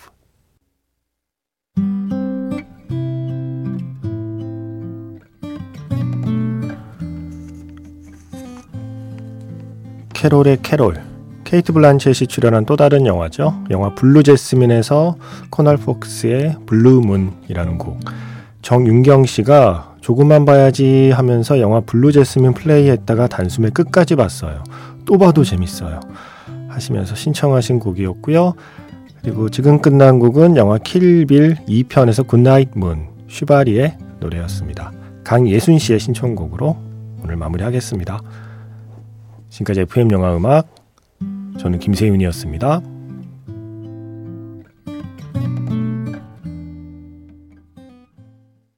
캐롤의 10.15 10.59
캐롤. 10.63 11.03
케이트 11.45 11.73
블란쳇이 11.73 12.27
출연한 12.27 12.65
또 12.65 12.77
다른 12.77 13.07
영화죠. 13.07 13.63
영화 13.71 13.95
Blue 13.95 14.23
Jasmine에서 14.23 15.17
코널 15.51 15.77
폭스의 15.77 16.57
Blue 16.65 17.03
Moon이라는 17.03 17.79
곡. 17.79 18.01
정윤경 18.63 19.27
씨가 19.27 19.97
조금만 20.01 20.45
봐야지 20.47 21.11
하면서 21.11 21.61
영화 21.61 21.81
Blue 21.81 22.11
Jasmine 22.13 22.55
플레이했다가 22.55 23.29
단숨에 23.29 23.71
끝까지 23.71 24.17
봤어요. 24.17 24.65
또 25.05 25.19
봐도 25.19 25.45
재밌어요. 25.45 26.01
하시면서 26.69 27.15
신청하신 27.15 27.79
곡이었고요. 27.79 28.55
그리고 29.23 29.49
지금 29.49 29.81
끝난 29.81 30.19
곡은 30.19 30.57
영화 30.57 30.79
Kill 30.79 31.18
Bill 31.18 31.57
2편에서 31.69 32.27
Goodnight 32.27 32.71
Moon 32.75 33.09
시바리의 33.29 33.99
노래였습니다. 34.21 34.93
강예순 35.25 35.79
씨의 35.79 35.99
신청곡으로 35.99 36.77
오늘 37.23 37.37
마무리하겠습니다. 37.37 38.21
지금까지 39.49 39.81
FM 39.83 40.13
영화 40.13 40.37
음악 40.37 40.69
저는 41.59 41.79
김세윤이었습니다. 41.79 42.96